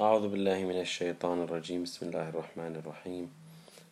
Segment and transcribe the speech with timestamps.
[0.00, 1.82] أعوذ بالله من الشيطان الرجيم.
[1.82, 3.34] بسم الله الرحمن الرحيم.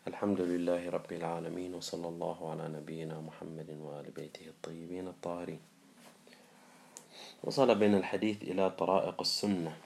[0.07, 5.59] الحمد لله رب العالمين وصلى الله على نبينا محمد وآل بيته الطيبين الطاهرين.
[7.43, 9.77] وصل بنا الحديث إلى طرائق السنة.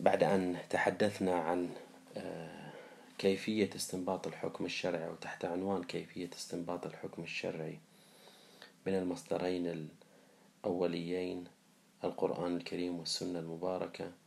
[0.00, 1.70] بعد أن تحدثنا عن
[2.16, 2.70] آه،
[3.18, 7.78] كيفية استنباط الحكم الشرعي وتحت عنوان كيفية استنباط الحكم الشرعي
[8.86, 9.88] من المصدرين
[10.64, 11.44] الأوليين
[12.04, 14.25] القرآن الكريم والسنة المباركة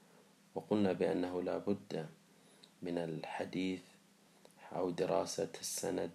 [0.60, 2.08] وقلنا بأنه لا بد
[2.82, 3.82] من الحديث
[4.76, 6.12] أو دراسة السند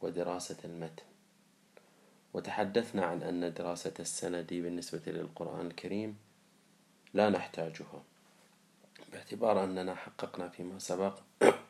[0.00, 1.04] ودراسة المتن.
[2.34, 6.16] وتحدثنا عن أن دراسة السند بالنسبة للقرآن الكريم
[7.14, 8.02] لا نحتاجها
[9.12, 11.18] باعتبار أننا حققنا فيما سبق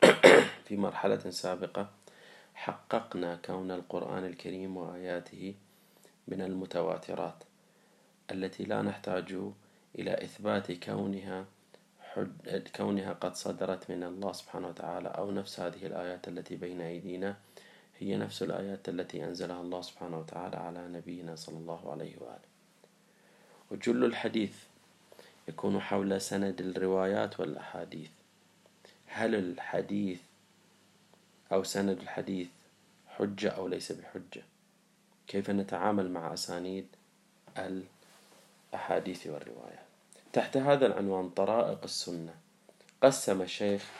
[0.65, 1.89] في مرحلة سابقة
[2.55, 5.55] حققنا كون القرآن الكريم وآياته
[6.27, 7.43] من المتواترات
[8.31, 9.35] التي لا نحتاج
[9.99, 11.45] إلى إثبات كونها
[12.75, 17.37] كونها قد صدرت من الله سبحانه وتعالى أو نفس هذه الآيات التي بين أيدينا
[17.99, 22.47] هي نفس الآيات التي أنزلها الله سبحانه وتعالى على نبينا صلى الله عليه وآله.
[23.71, 24.55] وجل الحديث
[25.47, 28.09] يكون حول سند الروايات والأحاديث.
[29.05, 30.19] هل الحديث
[31.51, 32.47] أو سند الحديث
[33.07, 34.43] حجة أو ليس بحجة؟
[35.27, 36.87] كيف نتعامل مع أسانيد
[37.57, 39.86] الأحاديث والروايات؟
[40.33, 42.35] تحت هذا العنوان طرائق السنة.
[43.03, 43.91] قسم الشيخ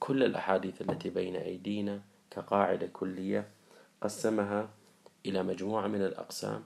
[0.00, 2.00] كل الأحاديث التي بين أيدينا
[2.30, 3.48] كقاعدة كلية.
[4.00, 4.68] قسمها
[5.26, 6.62] إلى مجموعة من الأقسام.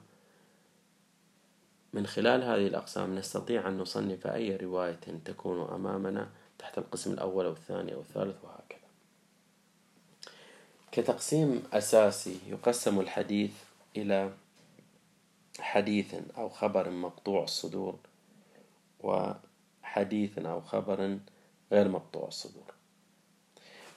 [1.93, 7.51] من خلال هذه الأقسام نستطيع أن نصنف أي رواية تكون أمامنا تحت القسم الأول أو
[7.51, 8.79] الثاني أو الثالث وهكذا.
[10.91, 13.51] كتقسيم أساسي يقسم الحديث
[13.97, 14.33] إلى
[15.59, 17.99] حديث أو خبر مقطوع الصدور
[19.03, 21.19] وحديث أو خبر
[21.71, 22.73] غير مقطوع الصدور.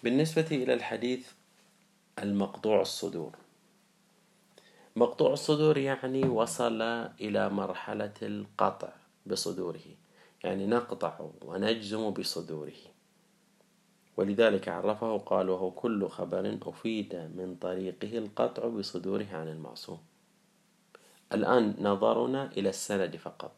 [0.03, 1.33] بالنسبة إلى الحديث
[2.23, 3.37] المقطوع الصدور.
[4.97, 6.83] مقطوع الصدور يعني وصل
[7.21, 8.93] إلى مرحلة القطع
[9.27, 9.97] بصدوره
[10.45, 12.95] يعني نقطع ونجزم بصدوره.
[14.17, 19.99] ولذلك عرفه قال وهو كل خبر أفيد من طريقه القطع بصدوره عن المعصوم.
[21.33, 23.53] الآن نظرنا إلى السند فقط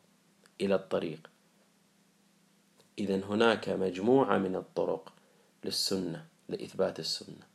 [0.61, 1.31] إلى الطريق.
[2.99, 5.13] إذا هناك مجموعة من الطرق
[5.65, 7.47] للسنة لإثبات السنة.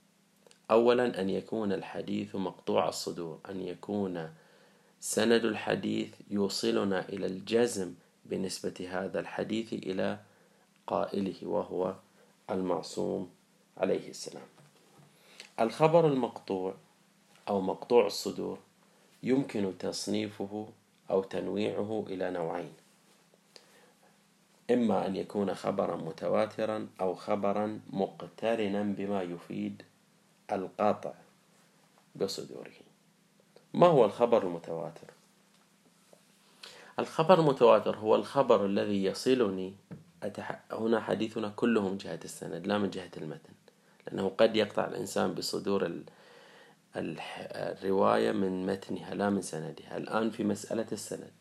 [0.72, 4.30] أولا أن يكون الحديث مقطوع الصدور أن يكون
[5.00, 7.94] سند الحديث يوصلنا إلى الجزم
[8.26, 10.20] بنسبة هذا الحديث إلى
[10.88, 11.96] قائله وهو
[12.50, 13.30] المعصوم
[13.78, 14.48] عليه السلام.
[15.60, 16.74] الخبر المقطوع
[17.50, 18.58] أو مقطوع الصدور
[19.24, 20.68] يمكن تصنيفه
[21.10, 22.74] أو تنويعه إلى نوعين.
[24.74, 29.82] إما أن يكون خبرا متواترا أو خبرا مقترنا بما يفيد
[30.52, 31.14] القاطع
[32.16, 32.72] بصدوره.
[33.74, 35.08] ما هو الخبر المتواتر؟
[37.00, 39.74] الخبر المتواتر هو الخبر الذي يصلني
[40.24, 40.60] أتح...
[40.72, 43.54] هنا حديثنا كله من جهة السند لا من جهة المتن
[44.08, 46.04] لأنه قد يقطع الإنسان بصدور ال...
[46.96, 49.98] الرواية من متنها لا من سندها.
[49.98, 51.32] الآن في مسألة السند.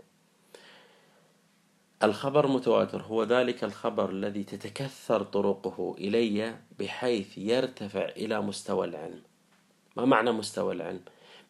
[2.02, 3.02] الخبر متواتر.
[3.02, 9.22] هو ذلك الخبر الذي تتكثر طرقه إلي بحيث يرتفع إلى مستوى العلم.
[9.96, 11.00] ما معنى مستوى العلم؟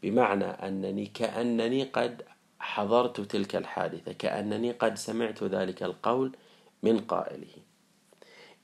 [0.02, 2.22] بمعنى أنني كأنني قد
[2.58, 6.36] حضرت تلك الحادثة كأنني قد سمعت ذلك القول
[6.82, 7.54] من قائله.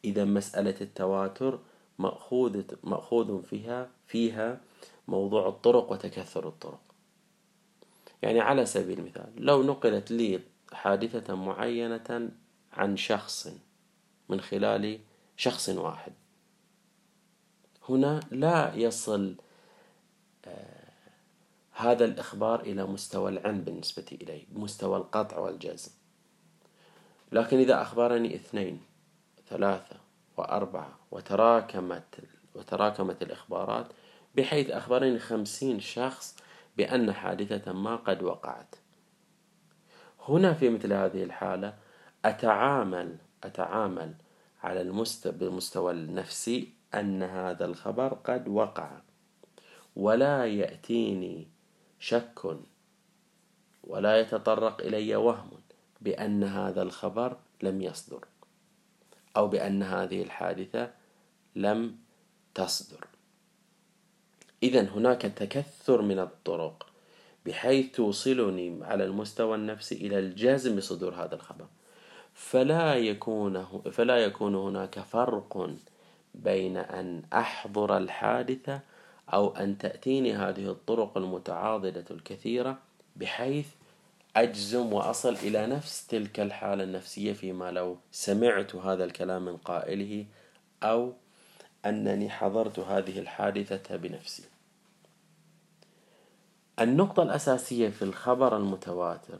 [0.04, 1.58] إذا مسألة التواتر
[1.98, 4.60] مأخوذ مأخوذ فيها فيها
[5.08, 6.80] موضوع الطرق وتكثر الطرق.
[8.22, 10.40] يعني على سبيل المثال لو نقلت لي
[10.72, 12.30] حادثة معينة
[12.72, 13.48] عن شخص
[14.28, 15.00] من خلال
[15.36, 16.12] شخص واحد.
[17.88, 19.36] هنا لا يصل
[20.44, 20.86] آه،
[21.72, 25.90] هذا الإخبار إلى مستوى العلم بالنسبة إلي مستوى القطع والجزم.
[27.32, 28.80] لكن إذا أخبرني اثنين
[29.48, 29.96] ثلاثة
[30.36, 32.18] وأربعة وتراكمت
[32.54, 33.86] وتراكمت الإخبارات
[34.34, 36.36] بحيث أخبرني خمسين شخص
[36.76, 38.74] بأن حادثة ما قد وقعت.
[40.28, 41.74] هنا في مثل هذه الحالة
[42.24, 44.14] أتعامل أتعامل
[44.62, 48.90] على المستوى بالمستوى النفسي أن هذا الخبر قد وقع.
[49.96, 51.48] ولا يأتيني
[51.98, 52.58] شك
[53.84, 55.50] ولا يتطرق إلي وهم
[56.00, 58.24] بأن هذا الخبر لم يصدر
[59.36, 60.90] أو بأن هذه الحادثة
[61.56, 61.98] لم
[62.54, 63.06] تصدر.
[64.62, 66.86] إذا هناك تكثر من الطرق.
[67.46, 71.66] بحيث توصلني على المستوى النفسي إلى الجازم بصدور هذا الخبر
[72.34, 75.70] فلا يكون فلا يكون هناك فرق
[76.34, 78.80] بين أن أحضر الحادثة
[79.32, 82.78] أو أن تأتيني هذه الطرق المتعاضدة الكثيرة
[83.16, 83.66] بحيث
[84.36, 90.26] أجزم وأصل إلى نفس تلك الحالة النفسية فيما لو سمعت هذا الكلام من قائله
[90.82, 91.12] أو
[91.86, 94.42] أنني حضرت هذه الحادثة بنفسي.
[96.80, 99.38] النقطة الأساسية في الخبر المتواتر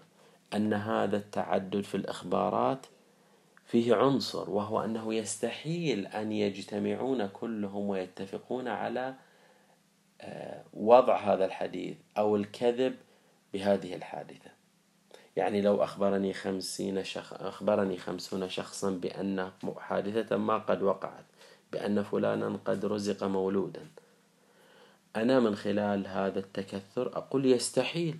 [0.54, 2.86] أن هذا التعدد في الإخبارات
[3.64, 9.14] فيه عنصر وهو أنه يستحيل أن يجتمعون كلهم ويتفقون على
[10.20, 12.96] آه، وضع هذا الحديث أو الكذب
[13.52, 14.50] بهذه الحادثة.
[15.36, 21.24] يعني لو أخبرني خمسين شخص أخبرني خمسون شخصا بأن حادثة ما قد وقعت
[21.72, 23.86] بأن فلانا قد رزق مولودا
[25.16, 28.18] أنا من خلال هذا التكثر أقول يستحيل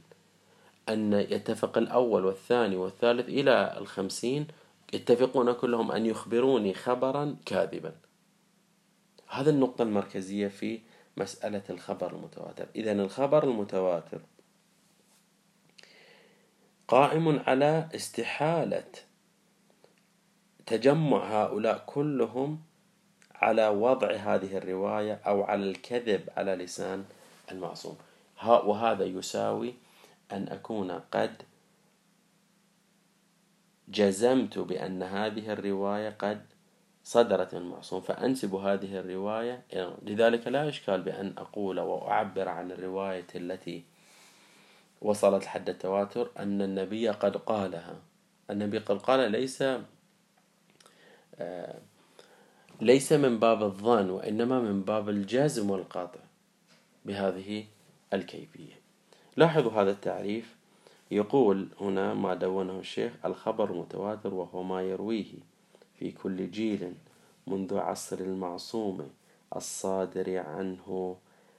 [0.89, 4.47] أن يتفق الأول والثاني والثالث إلى الخمسين
[4.93, 7.95] يتفقون كلهم أن يخبروني خبرا كاذبا.
[9.29, 10.81] هذا النقطة المركزية في
[11.17, 12.67] مسألة الخبر المتواتر.
[12.77, 14.21] إذا الخبر المتواتر
[16.89, 18.93] قائم على استحالة
[20.67, 22.61] تجمع هؤلاء كلهم
[23.41, 27.05] على وضع هذه الرواية أو على الكذب على لسان
[27.53, 27.97] المعصوم.
[28.47, 29.75] وهذا يساوي
[30.33, 31.43] أن أكون قد
[33.89, 36.41] جزمت بأن هذه الرواية قد
[37.05, 39.63] صدرت من المعصوم فأنسب هذه الرواية
[40.03, 43.85] لذلك لا إشكال بأن أقول وأعبر عن الرواية التي
[45.03, 47.97] وصلت حد التواتر أن النبي قد قالها.
[48.51, 49.65] النبي قد قال ليس
[51.39, 51.79] آه،
[52.81, 56.21] ليس من باب الظن وإنما من باب الجزم والقاطع
[57.05, 57.65] بهذه
[58.13, 58.73] الكيفية.
[59.37, 60.57] لاحظوا هذا التعريف.
[61.11, 65.33] يقول هنا ما دونه الشيخ الخبر متواتر وهو ما يرويه
[65.99, 66.95] في كل جيل
[67.47, 69.11] منذ عصر المعصوم
[69.57, 71.17] الصادر عنه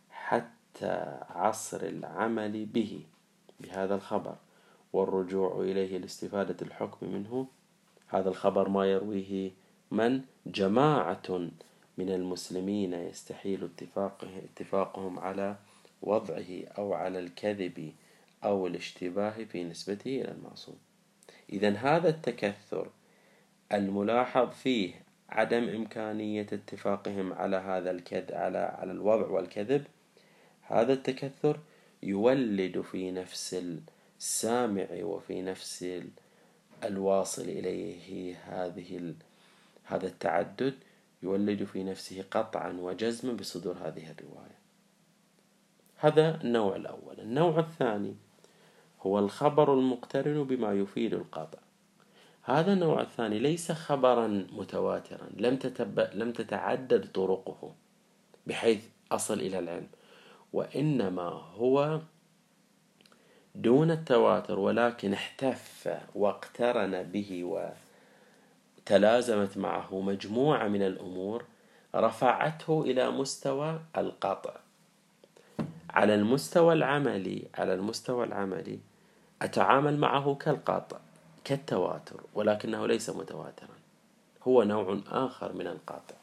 [0.09, 3.01] حتى عصر العمل به
[3.59, 4.35] بهذا الخبر
[4.93, 7.47] والرجوع إليه لاستفادة الحكم منه.
[8.07, 9.51] هذا الخبر ما يرويه
[9.91, 11.49] من جماعة
[11.97, 15.55] من المسلمين يستحيل اتفاقه اتفاقهم على
[16.01, 17.93] وضعه أو على الكذب
[18.43, 20.77] أو الاشتباه في نسبته إلى المعصوم.
[21.49, 22.89] إذا هذا التكثر
[23.71, 24.93] الملاحظ فيه
[25.29, 29.85] عدم إمكانية اتفاقهم على هذا الكذب على على الوضع والكذب
[30.61, 31.59] هذا التكثر
[32.03, 33.63] يولد في نفس
[34.19, 36.01] السامع وفي نفس
[36.83, 39.13] الواصل إليه هذه
[39.87, 40.73] هذا التعدد
[41.23, 44.57] يولد في نفسه قطعا وجزما بصدور هذه الرواية.
[45.95, 47.19] هذا النوع الأول.
[47.19, 48.15] النوع الثاني
[49.01, 51.59] هو الخبر المقترن بما يفيد القطع.
[52.47, 55.99] هذا النوع الثاني ليس خبرا متواترا لم تتب...
[56.13, 57.75] لم تتعدد طرقه
[58.47, 59.87] بحيث أصل إلى العلم
[60.53, 62.01] وإنما هو
[63.55, 67.43] دون التواتر ولكن احتف واقترن به
[68.87, 71.45] وتلازمت معه مجموعة من الأمور
[71.95, 74.53] رفعته إلى مستوى القطع.
[75.89, 78.79] على المستوى العملي على المستوى العملي
[79.41, 80.97] أتعامل معه كالقاطع
[81.43, 83.75] كالتواتر ولكنه ليس متواترا.
[84.47, 86.15] هو نوع آخر من القاطع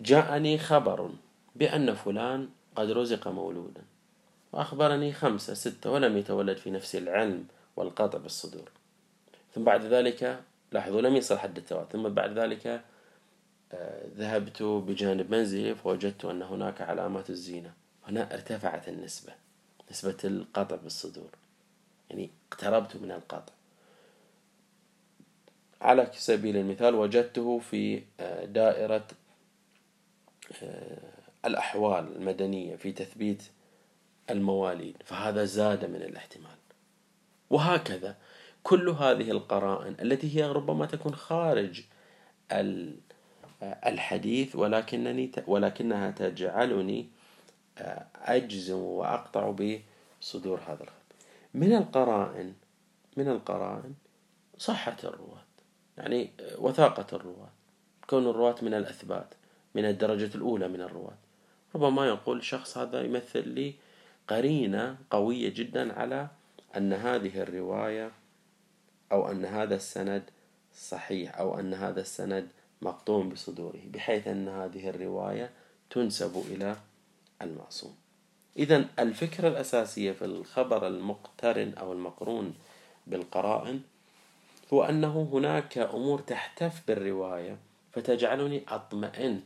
[0.00, 1.10] جاءني خبر
[1.54, 3.82] بأن فلان قد رزق مولودا.
[4.52, 7.44] وأخبرني خمسة ستة ولم يتولد في نفس العلم
[7.76, 8.70] والقطع بالصدور.
[9.54, 10.40] ثم بعد ذلك
[10.72, 12.84] لاحظوا لم يصل حد التواتر ثم بعد ذلك
[13.72, 17.72] آه، ذهبت بجانب منزلي فوجدت أن هناك علامات الزينة.
[18.08, 19.32] هنا ارتفعت النسبة
[19.90, 21.30] نسبة القطع بالصدور.
[22.10, 23.52] يعني اقتربت من القطع.
[25.80, 29.06] على سبيل المثال وجدته في آه، دائرة
[30.62, 30.98] آه،
[31.44, 33.42] الأحوال المدنية في تثبيت
[34.30, 34.96] المواليد.
[35.04, 36.56] فهذا زاد من الاحتمال.
[37.50, 38.16] وهكذا.
[38.66, 41.82] كل هذه القرائن التي هي ربما تكون خارج
[43.62, 47.08] الحديث ولكنني ولكنها تجعلني
[47.78, 50.92] آه، أجزم وأقطع بصدور هذا الخبر
[51.54, 52.54] من القرائن
[53.16, 53.94] من القرائن
[54.58, 55.44] صحة الرواة
[55.98, 57.50] يعني وثاقة الرواة.
[58.10, 59.34] كون الرواة من الأثبات
[59.74, 61.16] من الدرجة الأولى من الرواة.
[61.74, 63.74] ربما يقول شخص هذا يمثل لي
[64.28, 66.28] قرينة قوية جدا على
[66.76, 68.10] أن هذه الرواية
[69.12, 70.22] أو أن هذا السند
[70.76, 72.48] صحيح أو أن هذا السند
[72.82, 75.50] مقطوم بصدوره بحيث أن هذه الرواية
[75.90, 76.76] تنسب إلى
[77.42, 77.94] المعصوم.
[78.56, 82.54] إذا الفكرة الأساسية في الخبر المقترن أو المقرون
[83.06, 83.80] بالقرائن
[84.72, 87.56] هو أنه هناك أمور تحتف بالرواية
[87.92, 89.40] فتجعلني أطمئن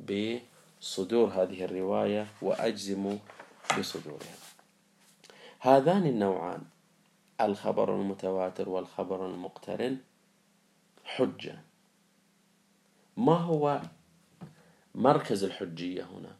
[0.00, 3.18] بصدور هذه الرواية وأجزم
[3.78, 4.36] بصدورها.
[5.60, 6.62] هذان النوعان
[7.40, 9.98] الخبر المتواتر والخبر المقترن
[11.04, 11.58] حجة.
[13.16, 13.80] ما هو
[14.94, 16.36] مركز الحجية هنا؟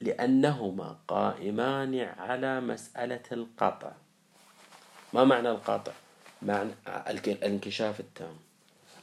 [0.00, 3.92] لأنهما قائمان على مسألة القطع.
[5.14, 5.92] ما معنى القطع؟
[6.42, 6.70] معنى
[7.08, 8.34] الانكشاف التام.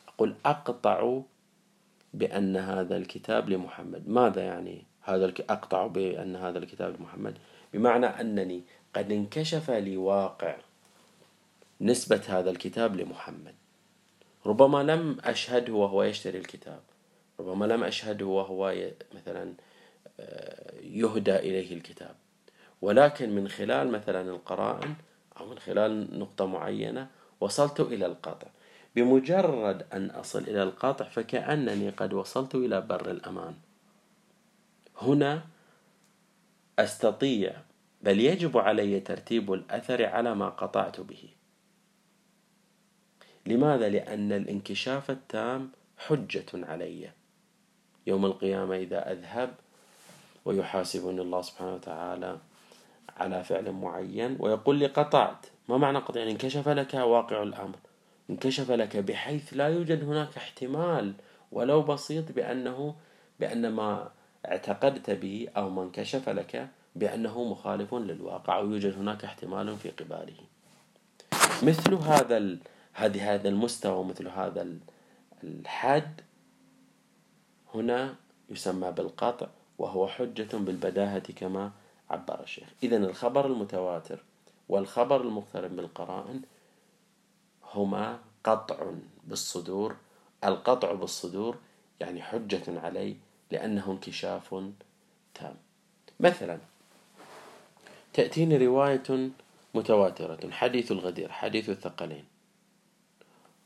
[0.08, 1.22] أقول أقطع
[2.14, 4.10] بأن هذا الكتاب لمحمد.
[4.10, 7.38] ماذا يعني هذا أقطع بأن هذا الكتاب لمحمد؟
[7.74, 8.64] بمعنى أنني
[8.98, 10.56] قد انكشف لي واقع
[11.82, 13.56] نسبة هذا الكتاب لمحمد.
[14.46, 16.80] ربما لم أشهده وهو يشتري الكتاب.
[17.40, 18.76] ربما لم أشهده وهو
[19.16, 19.54] مثلا
[20.20, 22.16] آه، يهدى إليه الكتاب.
[22.82, 24.96] ولكن من خلال مثلا القرائن
[25.40, 27.08] أو من خلال نقطة معينة
[27.40, 28.48] وصلت إلى القطع.
[28.96, 33.56] بمجرد أن أصل إلى القطع فكأنني قد وصلت إلى بر الأمان.
[35.02, 35.42] هنا
[36.80, 37.54] أستطيع
[38.02, 41.30] بل يجب علي ترتيب الأثر على ما قطعت به.
[43.46, 47.12] لماذا؟ لأن الانكشاف التام حجة علي.
[48.08, 49.56] يوم القيامة إذا أذهب
[50.46, 52.40] ويحاسبني الله سبحانه وتعالى
[53.18, 55.46] على فعل معين ويقول لي قطعت.
[55.70, 57.78] ما معنى قطع؟ يعني انكشف لك واقع الأمر.
[58.30, 61.14] انكشف لك بحيث لا يوجد هناك احتمال
[61.52, 62.96] ولو بسيط بأنه
[63.40, 64.12] بأن ما
[64.46, 70.36] اعتقدت به أو ما انكشف لك بأنه مخالف للواقع أو يوجد هناك احتمال في قباله.
[71.64, 72.58] مثل هذا.
[72.94, 74.68] هذه هذا المستوى مثل هذا
[75.44, 76.22] الحد
[77.76, 78.16] هنا
[78.50, 81.72] يسمى بالقطع وهو حجة بالبداهة كما
[82.10, 82.68] عبر الشيخ.
[82.84, 84.20] إذا الخبر المتواتر
[84.70, 86.42] والخبر المقترن بالقرائن
[87.74, 88.78] هما قطع
[89.28, 89.96] بالصدور.
[90.44, 91.58] القطع بالصدور
[92.00, 93.16] يعني حجة علي
[93.52, 94.56] لأنه انكشاف
[95.34, 95.56] تام.
[96.20, 96.60] مثلا
[98.18, 99.30] تأتيني رواية
[99.74, 102.26] متواترة حديث الغدير حديث الثقلين.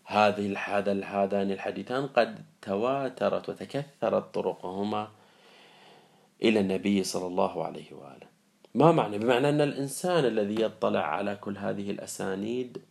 [0.06, 5.10] هذه هذا هذان الحديثان قد تواترت وتكثرت طرقهما
[6.44, 8.28] إلى النبي صلى الله عليه وآله.
[8.76, 12.82] ما معنى؟ بمعنى أن الإنسان الذي يطلع على كل هذه الأسانيد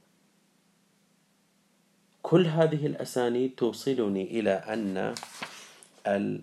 [2.23, 5.15] كل هذه الأسانيد توصلني إلى أن
[6.07, 6.43] ال...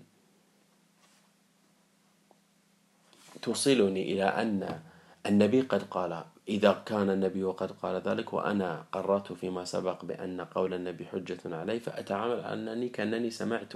[3.42, 4.80] توصلني إلى أن
[5.28, 10.74] النبي قد قال إذا كان النبي وقد قال ذلك وأنا قررت فيما سبق بأن قول
[10.74, 13.74] النبي حجة علي فأتعامل أنني كأنني سمعت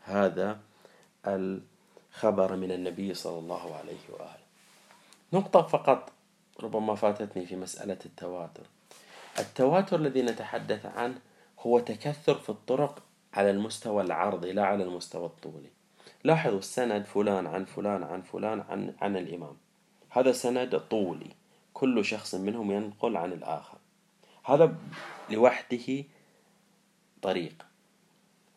[0.00, 0.58] هذا
[1.26, 4.46] الخبر من النبي صلى الله عليه وآله.
[5.32, 6.12] نقطة فقط
[6.62, 8.62] ربما فاتتني في مسألة التواتر.
[9.38, 11.18] التواتر الذي نتحدث عنه
[11.60, 13.02] هو تكثر في الطرق
[13.34, 15.70] على المستوى العرضي لا على المستوى الطولي.
[16.24, 19.56] لاحظوا السند فلان عن فلان عن فلان عن, عن الإمام.
[20.16, 21.30] هذا سند طولي.
[21.74, 23.78] كل شخص منهم ينقل عن الآخر.
[24.44, 24.74] هذا
[25.30, 26.04] لوحده
[27.22, 27.66] طريق.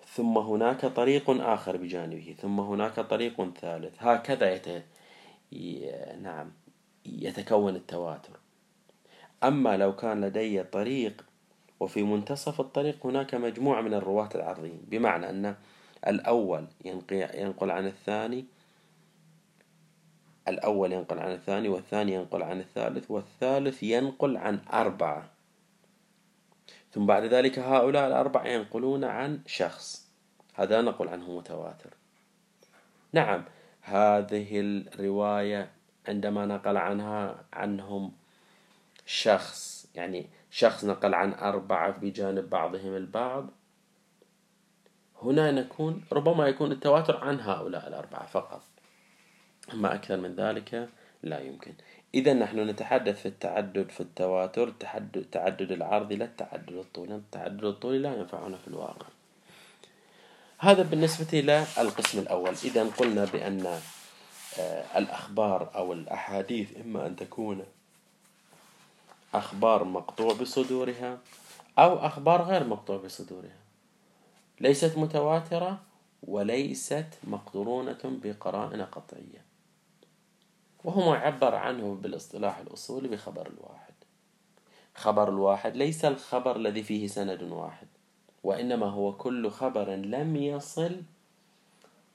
[0.05, 2.35] ثم هناك طريق آخر بجانبه.
[2.41, 4.03] ثم هناك طريق ثالث.
[4.03, 4.83] هكذا يت...
[6.21, 6.51] نعم
[7.05, 8.39] يتكون التواتر.
[9.43, 11.25] أما لو كان لدي طريق
[11.79, 15.55] وفي منتصف الطريق هناك مجموعة من الرواة العرضيين بمعنى أن
[16.07, 18.45] الأول ينقل عن الثاني
[20.49, 25.29] الأول ينقل عن الثاني والثاني ينقل عن الثالث والثالث ينقل عن أربعة.
[26.91, 30.09] ثم بعد ذلك هؤلاء الأربعة ينقلون عن شخص.
[30.53, 31.89] هذا نقول عنه متواتر.
[33.13, 33.43] نعم
[33.81, 35.71] هذه الرواية
[36.07, 38.11] عندما نقل عنها عنهم
[39.05, 43.49] شخص يعني شخص نقل عن أربعة بجانب بعضهم البعض
[45.21, 48.61] هنا نكون ربما يكون التواتر عن هؤلاء الأربعة فقط.
[49.73, 50.89] أما أكثر من ذلك
[51.23, 51.73] لا يمكن.
[52.13, 54.73] إذا نحن نتحدث في التعدد في التواتر
[55.15, 59.07] التعدد العرضي لا التعدد الطولي التعدد الطولي لا ينفعنا في الواقع.
[60.57, 62.53] هذا بالنسبة إلى القسم الأول.
[62.63, 63.79] إذا قلنا بأن
[64.59, 67.65] آه، الأخبار أو الأحاديث إما أن تكون
[69.33, 71.17] أخبار مقطوع بصدورها
[71.79, 73.59] أو أخبار غير مقطوع بصدورها.
[74.59, 75.79] ليست متواترة
[76.23, 79.48] وليست مقرونة بقرائن قطعية.
[80.83, 83.93] وهو يعبر عنه بالاصطلاح الأصولي بخبر الواحد.
[84.95, 87.87] خبر الواحد ليس الخبر الذي فيه سند واحد
[88.43, 91.01] وإنما هو كل خبر لم يصل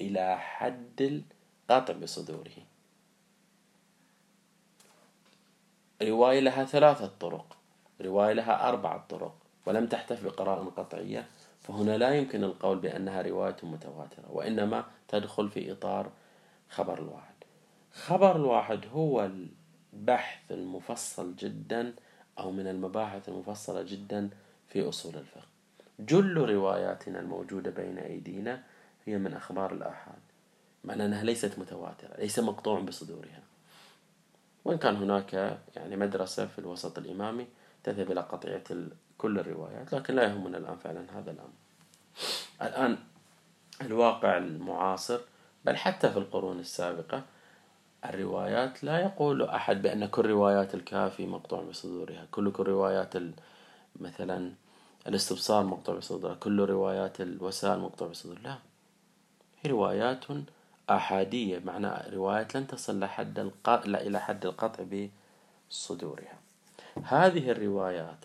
[0.01, 1.23] إلى حد
[1.71, 2.57] القطع بصدوره.
[6.03, 7.57] رواية لها ثلاثة طرق
[8.01, 9.35] رواية لها أربعة طرق
[9.67, 11.27] ولم تحتف بقرائن قطعية
[11.61, 16.11] فهنا لا يمكن القول بأنها رواية متواترة وإنما تدخل في إطار
[16.69, 17.34] خبر الواحد.
[17.95, 19.31] خبر الواحد هو
[19.93, 21.95] البحث المفصل جدا
[22.39, 24.31] أو من المباحث المفصلة جدا
[24.69, 25.47] في أصول الفقه.
[26.01, 28.63] جل رواياتنا الموجودة بين أيدينا
[29.07, 30.19] هي من أخبار الآحاد
[30.85, 33.43] معنى أنها ليست متواترة ليس مقطوع بصدورها.
[34.65, 37.47] وإن كان هناك يعني مدرسة في الوسط الإمامي
[37.85, 38.65] تذهب إلى قطعية
[39.19, 41.53] كل الروايات لكن لا يهمنا الآن فعلا هذا الأمر.
[42.63, 42.99] الآن
[43.81, 45.21] الواقع المعاصر
[45.65, 47.25] بل حتى في القرون السابقة
[48.05, 53.15] الروايات لا يقول أحد بأن كل روايات الكافي مقطوع بصدورها كل كل روايات
[54.01, 54.53] مثلا
[55.07, 58.41] الاستبصار مقطوع بصدورها كل روايات الوسائل مقطوع بصدورها.
[58.43, 58.59] لا.
[59.63, 60.25] هي روايات
[60.91, 64.85] آحادية معنى روايات لن تصل لحد القطع إلى حد القطع
[65.71, 66.39] بصدورها.
[67.05, 68.25] هذه الروايات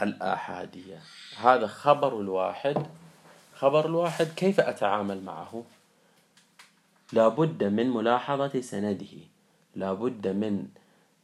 [0.00, 1.00] الآحادية
[1.36, 2.86] هذا خبر الواحد.
[3.54, 5.64] خبر الواحد كيف أتعامل معه؟
[7.12, 9.14] لا بد من ملاحظة سنده.
[9.74, 10.68] لا بد من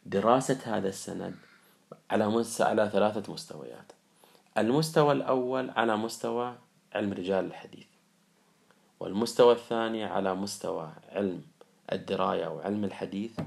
[0.06, 1.34] دراسة هذا السند
[2.10, 3.92] على على ثلاثة مستويات.
[4.58, 6.58] المستوى الأول على مستوى
[6.94, 7.86] علم رجال الحديث
[9.00, 11.42] والمستوى الثاني على مستوى علم
[11.92, 13.40] الدراية أو علم الحديث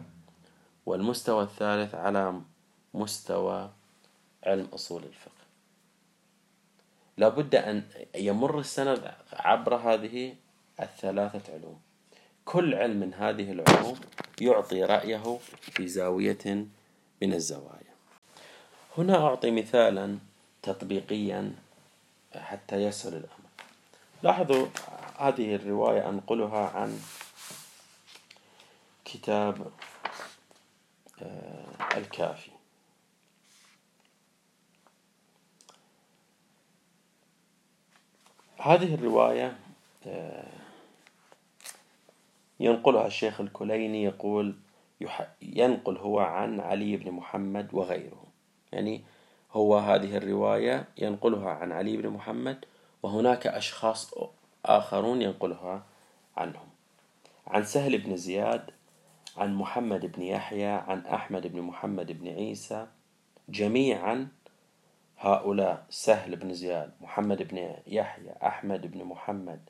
[0.86, 2.42] والمستوى الثالث على
[2.94, 3.70] مستوى
[4.44, 5.44] علم أصول الفقه.
[7.18, 7.84] لابد أن
[8.16, 10.36] يمر السند عبر هذه
[10.80, 11.80] الثلاثة علوم.
[12.50, 14.00] كل علم من هذه العلوم
[14.42, 16.66] يعطي رأيه في زاوية
[17.22, 17.94] من الزوايا.
[18.98, 20.18] هنا أعطي مثالا
[20.62, 21.54] تطبيقيا
[22.36, 23.50] حتى يسهل الأمر.
[24.24, 24.68] لاحظوا
[25.20, 27.00] هذه الرواية أنقلها عن
[29.06, 29.72] كتاب
[31.22, 32.52] آه، الكافي.
[38.58, 39.58] هذه الرواية
[40.08, 40.59] آه،
[42.60, 44.56] ينقلها الشيخ الكليني يقول
[45.42, 48.24] ينقل هو عن علي بن محمد وغيره.
[48.72, 49.04] يعني
[49.52, 52.66] هو هذه الرواية ينقلها عن علي بن محمد
[53.04, 54.14] وهناك أشخاص
[54.66, 55.84] آخرون ينقلها
[56.38, 56.68] عنهم.
[57.48, 58.72] عن سهل بن زياد
[59.38, 62.88] عن محمد بن يحيى عن أحمد بن محمد بن عيسى
[63.50, 64.28] جميعا
[65.18, 69.70] هؤلاء سهل بن زياد محمد بن يحيى أحمد بن محمد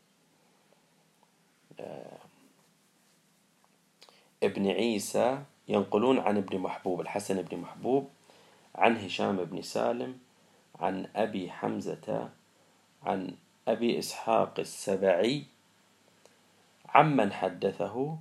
[1.79, 2.17] آه،
[4.43, 8.09] ابن عيسى ينقلون عن ابن محبوب الحسن بن محبوب
[8.75, 10.19] عن هشام بن سالم
[10.79, 12.29] عن أبي حمزة
[13.03, 13.35] عن
[13.67, 15.43] أبي إسحاق السبعي.
[16.89, 18.17] عمن حدثه؟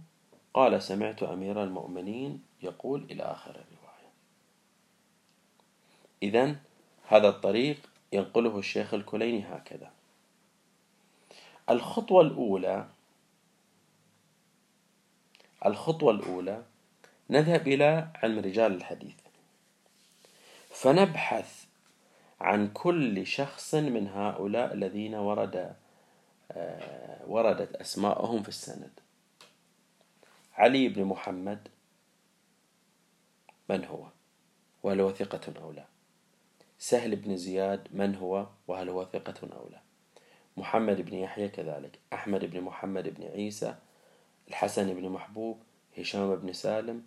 [0.54, 4.10] قال سمعت أمير المؤمنين يقول إلى آخر الرواية.
[6.22, 6.56] إذن
[7.08, 7.76] هذا الطريق
[8.12, 9.90] ينقله الشيخ الكليني هكذا.
[11.70, 12.86] الخطوة الأولى
[15.66, 16.62] الخطوة الأولى
[17.30, 19.16] نذهب إلى علم رجال الحديث.
[20.70, 21.64] فنبحث
[22.40, 25.74] عن كل شخص من هؤلاء الذين ورد
[26.52, 28.90] آه، وردت أسماءهم في السند.
[30.54, 31.68] علي بن محمد
[33.68, 34.06] من هو؟
[34.82, 35.84] وهل هو ثقة أو لا؟
[36.78, 39.80] سهل بن زياد من هو؟ وهل هو ثقة أو لا؟
[40.56, 43.74] محمد بن يحيى كذلك أحمد بن محمد بن عيسى
[44.48, 45.58] الحسن بن محبوب
[45.98, 47.02] هشام بن سالم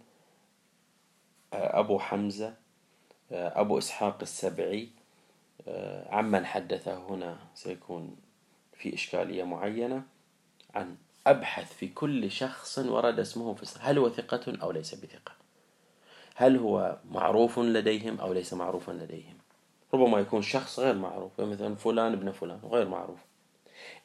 [1.54, 2.54] آه، أبو حمزة
[3.32, 4.90] آه، أبو إسحاق السبعي
[5.68, 8.16] آه، عمن حدثه هنا سيكون
[8.74, 10.04] في إشكالية معينة
[10.76, 10.96] عن
[11.28, 15.32] أبحث في كل شخص ورد اسمه في هل هو ثقة أو ليس بثقة؟
[16.36, 19.38] هل هو معروف لديهم أو ليس معروفا لديهم؟
[19.94, 23.20] ربما يكون شخص غير معروف مثلا فلان ابن فلان غير معروف.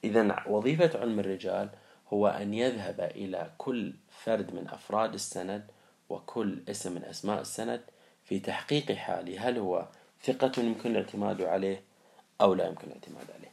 [0.04, 1.68] إذا وظيفة علم الرجال
[2.12, 5.70] هو أن يذهب إلى كل فرد من أفراد السند
[6.08, 7.80] وكل اسم من أسماء السند
[8.24, 9.48] في تحقيق حاله.
[9.48, 9.88] هل هو
[10.22, 11.82] ثقة يمكن الاعتماد عليه
[12.40, 13.52] أو لا يمكن الاعتماد عليه؟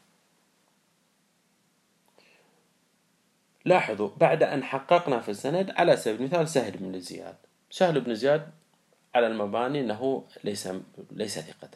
[3.66, 7.36] لاحظوا بعد أن حققنا في السند على سبيل المثال سهل بن زياد.
[7.70, 8.50] سهل بن زياد
[9.16, 10.70] على المباني أنه ليس
[11.12, 11.70] ليس ثقة.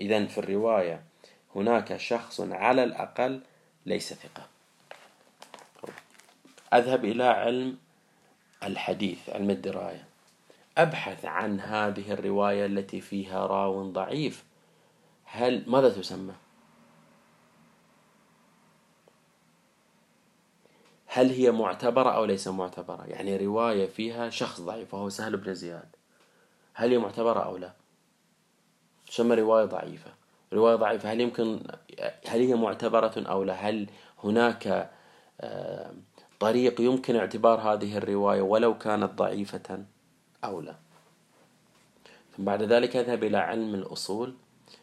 [0.00, 1.02] إذا في الرواية
[1.56, 3.40] هناك شخص على الأقل
[3.86, 4.59] ليس ثقة.
[6.72, 7.78] أذهب إلى علم
[8.62, 10.04] الحديث علم الدراية
[10.78, 14.44] أبحث عن هذه الرواية التي فيها راو ضعيف
[15.24, 16.34] هل ماذا تسمى؟
[21.06, 25.96] هل هي معتبرة أو ليس معتبرة؟ يعني رواية فيها شخص ضعيف وهو سهل بن زياد
[26.74, 27.72] هل هي معتبرة أو لا؟
[29.06, 30.10] تسمى رواية ضعيفة
[30.52, 31.60] رواية ضعيفة هل يمكن
[32.26, 33.88] هل هي معتبرة أو لا هل
[34.24, 34.90] هناك
[35.40, 35.92] آه،
[36.40, 39.84] طريق يمكن اعتبار هذه الرواية ولو كانت ضعيفة
[40.44, 40.76] أو لا.
[42.36, 44.34] ثم بعد ذلك أذهب إلى علم الأصول.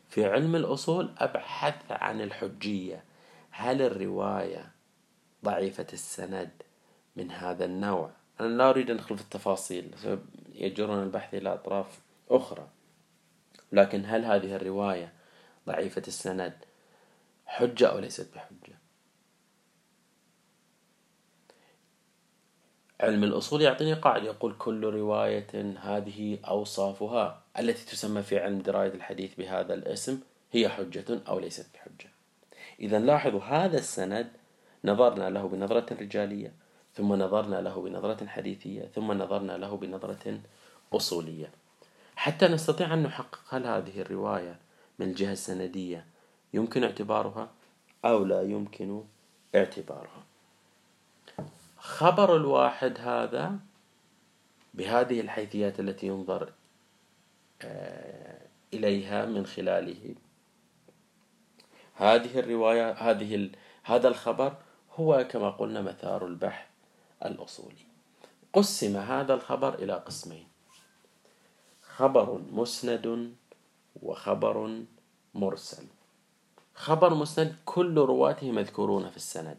[0.09, 3.03] في علم الأصول أبحث عن الحجية.
[3.51, 4.71] هل الرواية
[5.45, 6.49] ضعيفة السند
[7.15, 9.95] من هذا النوع؟ أنا لا أريد أن أدخل في التفاصيل
[10.53, 12.67] يجرنا البحث إلى أطراف أخرى.
[13.71, 15.13] لكن هل هذه الرواية
[15.67, 16.53] ضعيفة السند؟
[17.45, 18.86] حجة أو ليست بحجة؟
[23.01, 24.25] علم الأصول يعطيني قاعدة.
[24.25, 30.19] يقول كل رواية هذه أوصافها التي تسمى في علم دراية الحديث بهذا الاسم
[30.51, 32.09] هي حجة أو ليست بحجة.
[32.79, 34.27] إذا لاحظوا هذا السند
[34.83, 36.53] نظرنا له بنظرة رجالية
[36.93, 40.39] ثم نظرنا له بنظرة حديثية ثم نظرنا له بنظرة
[40.93, 41.51] أصولية.
[42.15, 44.59] حتى نستطيع أن نحقق هل هذه الرواية
[44.99, 46.05] من الجهة السندية
[46.53, 47.49] يمكن اعتبارها
[48.05, 49.03] أو لا يمكن
[49.55, 50.26] اعتبارها.
[51.87, 53.59] خبر الواحد هذا
[54.73, 56.53] بهذه الحيثيات التي ينظر
[57.61, 58.41] آه،
[58.73, 60.15] إليها من خلاله.
[61.95, 63.49] هذه الرواية هذه
[63.83, 64.53] هذا الخبر
[64.95, 66.67] هو كما قلنا مثار البحث
[67.25, 67.85] الأصولي.
[68.53, 70.47] قسم هذا الخبر إلى قسمين.
[71.81, 73.35] خبر مسند
[74.03, 74.83] وخبر
[75.35, 75.85] مرسل.
[76.75, 79.57] خبر مسند كل رواته مذكورون في السند.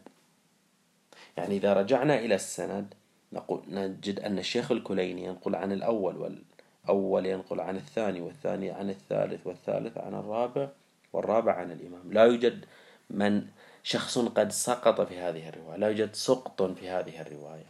[1.39, 2.95] يعني إذا رجعنا إلى السند
[3.33, 9.47] نقول نجد أن الشيخ الكليني ينقل عن الأول والأول ينقل عن الثاني والثاني عن الثالث
[9.47, 10.69] والثالث عن الرابع
[11.13, 12.13] والرابع عن الإمام.
[12.13, 12.65] لا يوجد
[13.11, 13.47] من
[13.83, 17.67] شخص قد سقط في هذه الرواية لا يوجد سقط في هذه الرواية.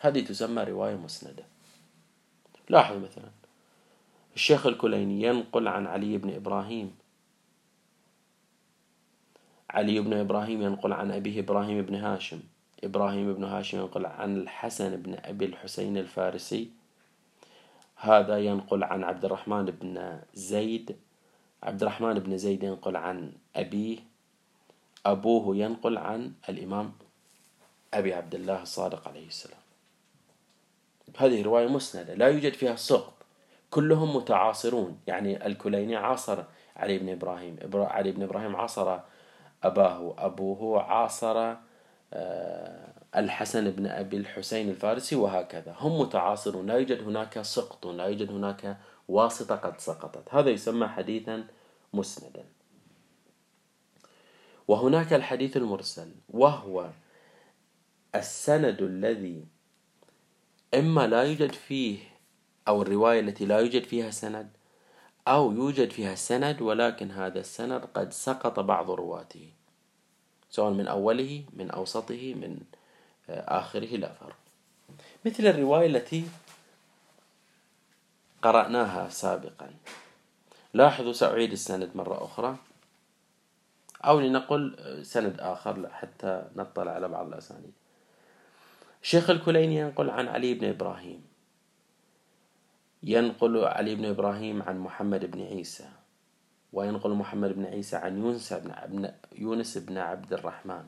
[0.00, 1.44] هذه تسمى رواية مسندة.
[2.68, 3.30] لاحظ مثلا
[4.34, 6.96] الشيخ الكليني ينقل عن علي بن إبراهيم.
[9.70, 12.40] علي بن إبراهيم ينقل عن أبيه إبراهيم بن هاشم.
[12.86, 16.70] إبراهيم بن هاشم ينقل عن الحسن بن أبي الحسين الفارسي.
[17.96, 20.96] هذا ينقل عن عبد الرحمن بن زيد.
[21.62, 23.98] عبد الرحمن بن زيد ينقل عن أبيه.
[25.06, 26.92] أبوه ينقل عن الإمام
[27.94, 29.60] أبي عبد الله الصادق عليه السلام.
[31.18, 33.14] هذه رواية مسندة لا يوجد فيها سقط
[33.70, 36.44] كلهم متعاصرون يعني الكليني عاصر
[36.76, 37.56] علي بن إبراهيم.
[37.74, 38.98] علي بن إبراهيم عاصر
[39.62, 41.54] أباه أبوه عاصر
[43.16, 45.74] الحسن بن أبي الحسين الفارسي وهكذا.
[45.78, 50.34] هم متعاصرون لا يوجد هناك سقط لا يوجد هناك واسطة قد سقطت.
[50.34, 51.46] هذا يسمى حديثا
[51.92, 52.44] مسندا.
[54.68, 56.90] وهناك الحديث المرسل وهو
[58.14, 59.44] السند الذي
[60.74, 61.98] إما لا يوجد فيه
[62.68, 64.50] أو الرواية التي لا يوجد فيها سند
[65.28, 69.52] أو يوجد فيها سند ولكن هذا السند قد سقط بعض رواته.
[70.56, 72.60] سواء من أوله من أوسطه من
[73.30, 74.36] آه، آخره لا فرق
[75.24, 76.24] مثل الرواية التي
[78.42, 79.70] قرأناها سابقا.
[80.74, 82.56] لاحظوا سأعيد السند مرة أخرى.
[84.04, 87.72] أو لنقل آه، سند آخر حتى نطلع على بعض الأسانيد.
[89.02, 91.24] الشيخ الكليني ينقل عن علي بن إبراهيم.
[93.02, 95.88] ينقل علي بن إبراهيم عن محمد بن عيسى.
[96.76, 100.84] وينقل محمد بن عيسى عن يونس بن يونس بن عبد الرحمن.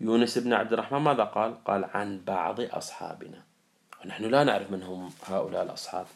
[0.00, 3.42] يونس بن عبد الرحمن ماذا قال؟ قال عن بعض أصحابنا.
[4.04, 6.06] ونحن لا نعرف من هم هؤلاء الأصحاب.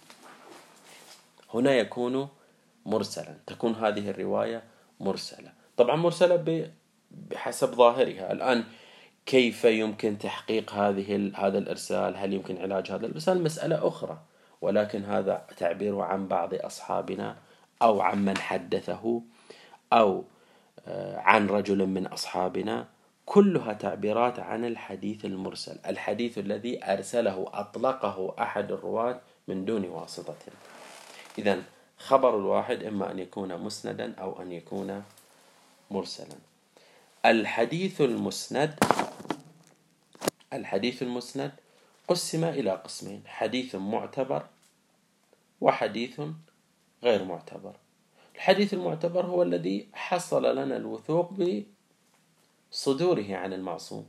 [1.54, 2.28] هنا يكون
[2.86, 3.34] مرسلا.
[3.46, 4.62] تكون هذه الرواية
[5.00, 5.52] مرسلة.
[5.76, 6.70] طبعا مرسلة
[7.10, 8.32] بحسب ظاهرها.
[8.32, 8.64] الآن
[9.26, 14.18] كيف يمكن تحقيق هذه هذا الإرسال؟ هل يمكن علاج هذا؟ الإرسال مسألة أخرى.
[14.60, 17.36] ولكن هذا تعبير عن بعض أصحابنا
[17.82, 19.22] أو عن من حدثه
[19.92, 20.24] أو
[20.86, 22.88] آه، عن رجل من أصحابنا
[23.26, 25.78] كلها تعبيرات عن الحديث المرسل.
[25.86, 30.36] الحديث الذي أرسله أطلقه أحد الرواة من دون واسطة.
[31.38, 31.62] إذا
[31.98, 35.02] خبر الواحد إما أن يكون مسندا أو أن يكون
[35.90, 36.36] مرسلا.
[37.24, 38.74] الحديث المسند
[40.52, 41.52] الحديث المسند
[42.08, 44.46] قسم إلى قسمين حديث معتبر
[45.60, 46.20] وحديث
[47.02, 47.72] غير معتبر.
[48.34, 51.32] الحديث المعتبر هو الذي حصل لنا الوثوق
[52.72, 54.06] بصدوره عن المعصوم.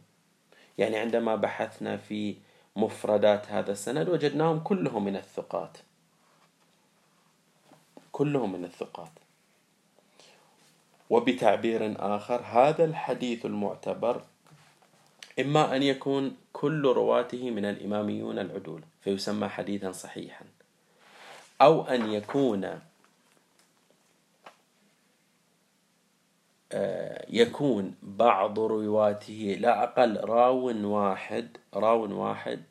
[0.77, 2.35] يعني عندما بحثنا في
[2.75, 5.77] مفردات هذا السند وجدناهم كلهم من الثقات.
[8.11, 9.11] كلهم من الثقات.
[11.09, 14.21] وبتعبير آخر هذا الحديث المعتبر
[15.39, 20.45] إما أن يكون كل رواته من الإماميون العدول فيسمى حديثا صحيحا.
[21.63, 22.79] أو أن يكون
[26.71, 32.63] آه، يكون بعض رواته لا أقل راو واحد راو واحد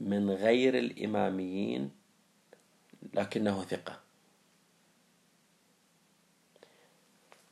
[0.00, 1.90] من غير الإماميين
[3.14, 4.00] لكنه ثقة.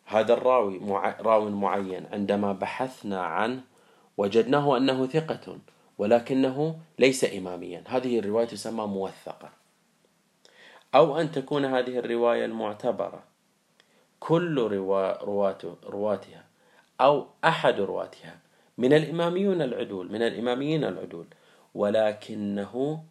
[0.05, 0.79] هذا الراوي
[1.21, 2.07] راو معين.
[2.13, 3.61] عندما بحثنا عنه
[4.17, 5.59] وجدناه أنه ثقة
[5.99, 7.85] ولكنه ليس إماميا.
[7.87, 9.58] هذه الرواية تسمى موثقة.
[10.95, 13.25] أو أن تكون هذه الرواية المعتبرة.
[14.21, 14.59] كل
[15.23, 16.45] رواته رواتها
[17.01, 18.39] أو أحد رواتها
[18.79, 21.27] من الإماميون العدول من الإماميين العدول
[21.75, 23.05] ولكنه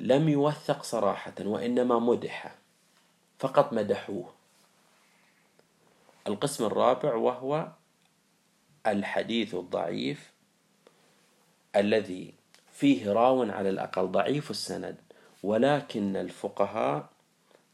[0.00, 2.54] لم يوثق صراحة وإنما مدح
[3.38, 4.32] فقط مدحوه.
[6.26, 7.68] القسم الرابع وهو
[8.86, 10.32] الحديث الضعيف
[11.76, 12.34] الذي
[12.72, 15.05] فيه راو على الأقل ضعيف السند.
[15.46, 17.08] ولكن الفقهاء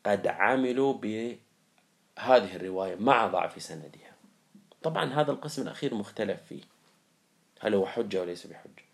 [0.07, 4.13] قد عملوا بهذه الرواية مع ضعف سندها.
[4.83, 6.61] طبعا هذا القسم الأخير مختلف فيه.
[7.61, 8.85] هل هو حجة وليس بحجة؟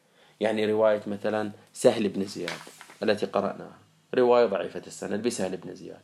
[0.40, 2.60] يعني رواية مثلا سهل بن زياد
[3.02, 3.78] التي قرأناها.
[4.14, 6.02] رواية ضعيفة السند بسهل بن زياد.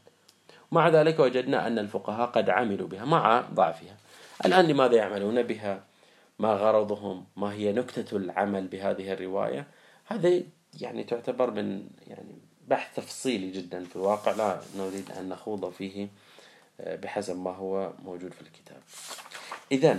[0.72, 3.96] مع ذلك وجدنا أن الفقهاء قد عملوا بها مع ضعفها.
[4.44, 5.84] الآن لماذا يعملون بها؟
[6.38, 9.66] ما غرضهم؟ ما هي نكتة العمل بهذه الرواية؟
[10.06, 10.42] هذا
[10.80, 16.08] يعني تعتبر من يعني بحث تفصيلي جدا في الواقع لا نريد أن نخوض فيه
[16.80, 18.80] آه، بحسب ما هو موجود في الكتاب.
[19.72, 19.98] إذا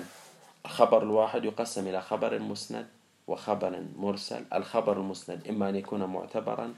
[0.65, 2.87] الخبر الواحد يقسم إلى خبر مسند
[3.27, 4.45] وخبر مرسل.
[4.53, 6.73] الخبر المسند إما أن يكون معتبرا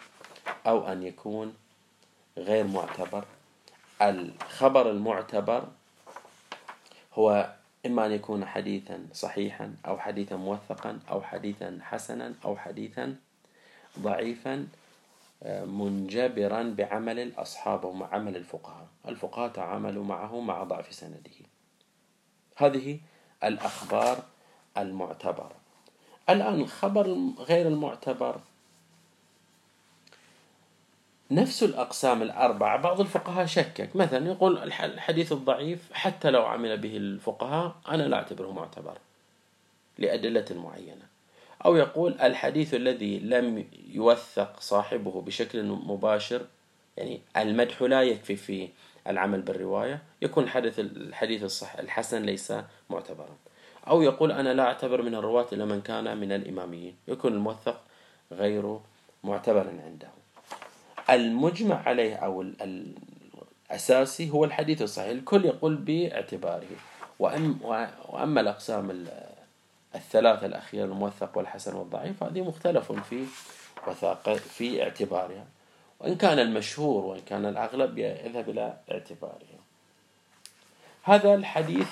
[0.67, 1.53] أو أن يكون
[2.37, 3.25] غير معتبر.
[4.01, 5.67] الخبر المعتبر
[7.13, 7.53] هو
[7.85, 13.15] إما أن يكون حديثا صحيحا أو حديثا موثقا أو حديثا حسنا أو حديثا
[13.99, 14.67] ضعيفا
[15.45, 18.87] منجبرا بعمل الأصحاب وعمل الفقهاء.
[19.07, 21.31] الفقهاء تعاملوا معه مع ضعف سنده.
[22.55, 22.99] هذه
[23.43, 24.23] الأخبار
[24.77, 25.55] المعتبرة
[26.29, 28.39] الآن الخبر غير المعتبر.
[31.31, 33.95] نفس الأقسام الأربعة بعض الفقهاء شكك.
[33.95, 38.97] مثلا يقول الحديث الضعيف حتى لو عمل به الفقهاء أنا لا أعتبره معتبر
[39.97, 41.16] لأدلة معينة.
[41.67, 46.41] أو يقول الحديث الذي لم يوثق صاحبه بشكل مباشر
[46.97, 48.69] يعني المدح لا يكفي في
[49.07, 52.53] العمل بالرواية يكون الحديث الحديث الصح الحسن ليس
[52.89, 53.35] معتبرا.
[53.87, 57.81] أو يقول أنا لا أعتبر من الرواة إلا من كان من الإماميين يكون الموثق
[58.31, 58.79] غير
[59.23, 60.07] معتبر عنده.
[61.09, 62.45] المجمع عليه أو
[63.71, 66.67] الأساسي هو الحديث الصحيح الكل يقول باعتباره.
[67.19, 69.05] وأما الأقسام
[69.95, 73.25] الثلاثة الأخيرة الموثق والحسن والضعيف هذه مختلف في
[73.87, 75.45] وثاقة في اعتبارها.
[75.99, 79.57] وإن كان المشهور وإن كان الأغلب يذهب إلى اعتبارها
[81.03, 81.87] هذا الحديث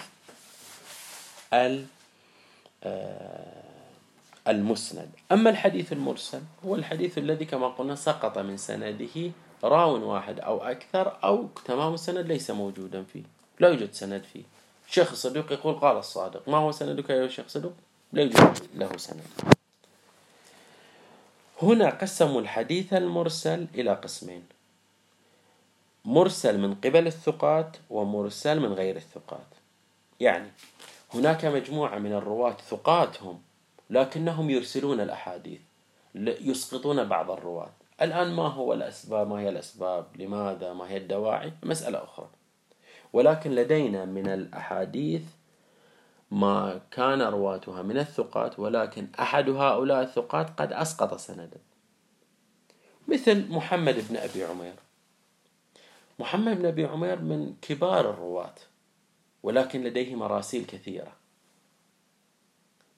[2.84, 3.46] آه،
[4.48, 5.10] المسند.
[5.32, 9.32] أما الحديث المرسل هو الحديث الذي كما قلنا سقط من سنده
[9.64, 13.24] راو واحد أو أكثر أو تمام السند ليس موجودا فيه.
[13.60, 14.44] لا يوجد سند فيه.
[14.88, 16.50] الشيخ الصدوق يقول قال الصادق.
[16.50, 17.74] ما هو سندك يا شيخ صدوق
[18.16, 19.28] لا يوجد له سند.
[21.62, 24.44] هنا قسموا الحديث المرسل إلى قسمين.
[26.06, 29.48] مرسل من قبل الثقات ومرسل من غير الثقات.
[30.20, 30.52] يعني
[31.14, 33.42] هناك مجموعة من الرواة ثقات هم
[33.90, 35.62] لكنهم يرسلون الأحاديث
[36.16, 37.72] يسقطون بعض الرواة.
[38.02, 42.28] الآن ما هو الأسباب؟ ما هي الأسباب؟ لماذا؟ ما هي الدواعي؟ مسألة أخرى.
[43.14, 45.22] ولكن لدينا من الأحاديث
[46.32, 51.60] ما كان رواتها من الثقات ولكن أحد هؤلاء الثقات قد أسقط سندا.
[53.08, 54.76] مثل محمد بن أبي عمير.
[56.20, 58.56] محمد بن أبي عمير من كبار الرواة
[59.44, 61.14] ولكن لديه مراسيل كثيرة.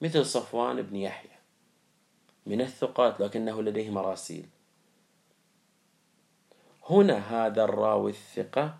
[0.00, 1.38] مثل صفوان بن يحيى.
[2.46, 4.46] من الثقات لكنه لديه مراسيل.
[6.90, 8.78] هنا هذا الراوي الثقة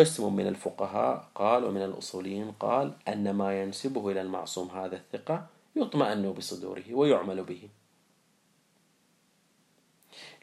[0.00, 6.32] قسم من الفقهاء قال ومن الأصوليين قال أن ما ينسبه إلى المعصوم هذا الثقة يطمئن
[6.32, 7.68] بصدوره ويعمل به.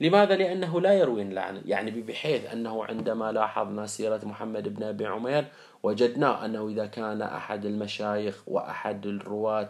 [0.02, 5.46] لماذا؟ لأنه لا يروي اللعنة يعني بحيث أنه عندما لاحظنا سيرة محمد بن أبي عمير
[5.84, 9.70] وجدنا أنه إذا كان أحد المشايخ وأحد الرواة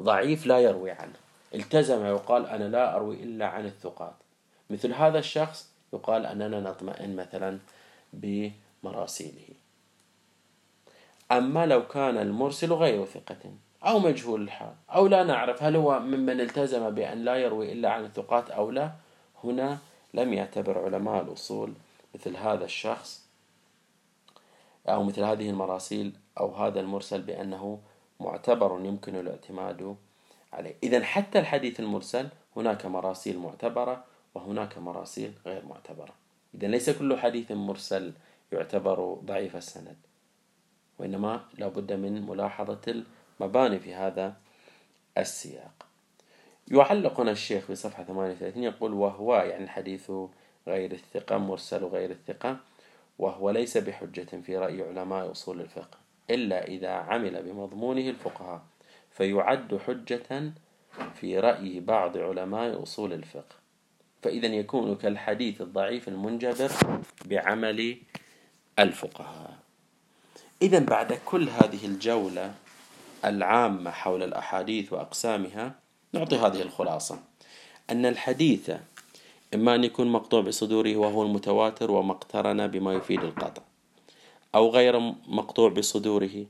[0.00, 1.18] ضعيف لا يروي عنه.
[1.54, 4.14] التزم يقال أنا لا أروي إلا عن الثقات.
[4.70, 7.58] مثل هذا الشخص يقال أننا نطمئن مثلا
[8.82, 9.48] بمراسيله
[11.32, 16.40] أما لو كان المرسل غير ثقة أو مجهول الحال أو لا نعرف هل هو ممن
[16.40, 18.92] التزم بأن لا يروي إلا عن الثقات أو لا
[19.44, 19.78] هنا
[20.14, 21.72] لم يعتبر علماء الأصول
[22.14, 23.28] مثل هذا الشخص
[24.88, 27.80] أو مثل هذه المراسيل أو هذا المرسل بأنه
[28.20, 29.96] معتبر يمكن الاعتماد
[30.52, 30.74] عليه.
[30.82, 36.14] إذا حتى الحديث المرسل هناك مراسيل معتبرة وهناك مراسيل غير معتبرة.
[36.54, 38.12] إذا ليس كل حديث مرسل
[38.52, 39.96] يعتبر ضعيف السند.
[40.98, 43.02] وإنما لابد من ملاحظة
[43.40, 44.36] المباني في هذا
[45.18, 45.86] السياق.
[46.70, 50.12] يعلق هنا الشيخ في صفحة 38 يقول وهو يعني الحديث
[50.68, 52.56] غير الثقة مرسل غير الثقة
[53.18, 55.98] وهو ليس بحجة في رأي علماء أصول الفقه
[56.30, 58.62] إلا إذا عمل بمضمونه الفقهاء
[59.10, 60.52] فيعد حجة
[61.14, 63.56] في رأي بعض علماء أصول الفقه.
[64.22, 66.72] فإذا يكون كالحديث الضعيف المنجبر
[67.26, 67.96] بعمل
[68.78, 69.58] الفقهاء.
[70.62, 72.54] إذا بعد كل هذه الجولة
[73.24, 75.74] العامة حول الأحاديث وأقسامها
[76.12, 77.18] نعطي هذه الخلاصة.
[77.90, 78.70] أن الحديث
[79.54, 83.62] إما أن يكون مقطوع بصدوره وهو المتواتر وما اقترن بما يفيد القطع
[84.54, 86.46] أو غير مقطوع بصدوره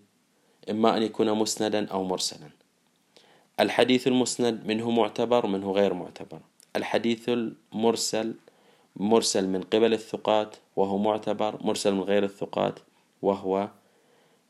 [0.71, 2.51] إما أن يكون مسندا أو مرسلا.
[3.61, 6.41] الحديث المسند منه معتبر ومنه غير معتبر.
[6.77, 8.35] الحديث المرسل
[8.99, 12.79] مرسل من قبل الثقات وهو معتبر مرسل من غير الثقات
[13.23, 13.69] وهو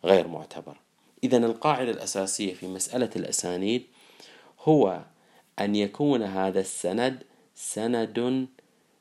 [0.05, 0.77] غير معتبر.
[1.25, 3.83] إذا القاعدة الأساسية في مسألة الأسانيد
[4.61, 5.01] هو
[5.61, 7.23] أن يكون هذا السند
[7.55, 8.49] سند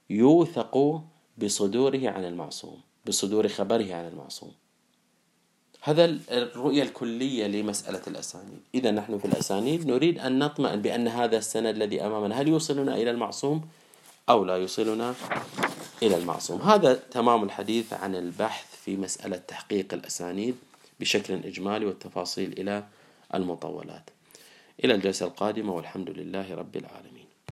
[0.10, 1.02] يوثق
[1.38, 4.52] بصدوره عن المعصوم بصدور خبره عن المعصوم.
[5.82, 8.60] هذا الرؤية الكلية لمسألة الأسانيد.
[8.76, 13.12] إذا نحن في الأسانيد نريد أن نطمئن بأن هذا السند الذي أمامنا هل يوصلنا إلى
[13.12, 13.62] المعصوم؟
[14.30, 15.16] أو لا يوصلنا
[16.04, 16.62] إلى المعصوم.
[16.62, 20.56] هذا تمام الحديث عن البحث في مسألة تحقيق الأسانيد
[21.00, 22.84] بشكل إجمالي والتفاصيل إلى
[23.34, 24.10] المطولات.
[24.84, 27.17] إلى الجلسة القادمة والحمد لله رب العالمين.